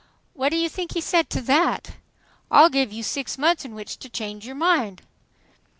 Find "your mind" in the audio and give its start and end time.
4.47-5.03